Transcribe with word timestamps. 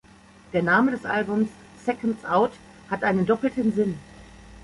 Der 0.51 0.63
Name 0.63 0.89
des 0.89 1.05
Albums 1.05 1.49
"Seconds 1.85 2.25
Out" 2.25 2.53
hat 2.89 3.03
einen 3.03 3.27
doppelten 3.27 3.71
Sinn. 3.71 3.99